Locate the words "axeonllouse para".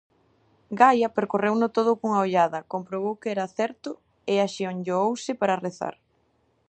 4.39-5.61